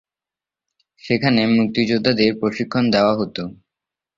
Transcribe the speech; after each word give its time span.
সেখানে 1.01 1.41
মুক্তিযোদ্ধাদের 1.55 2.31
প্রশিক্ষণ 2.39 2.83
দেওয়া 2.91 3.13
হতো। 3.15 3.43